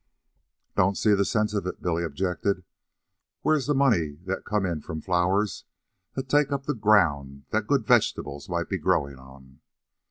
[0.75, 2.63] "Don't see the sense of it," Billy objected.
[3.43, 5.65] "Where's the money come in from flowers
[6.15, 9.59] that take up the ground that good vegetables might be growin' on?"